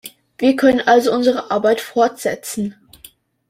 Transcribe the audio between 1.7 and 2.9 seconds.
fortsetzen.